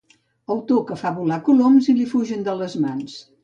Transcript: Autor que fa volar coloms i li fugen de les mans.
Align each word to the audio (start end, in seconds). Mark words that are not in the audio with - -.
Autor 0.55 0.79
que 0.87 0.97
fa 1.03 1.11
volar 1.19 1.39
coloms 1.51 1.93
i 1.93 1.97
li 2.01 2.11
fugen 2.17 2.51
de 2.51 2.59
les 2.65 2.81
mans. 2.87 3.19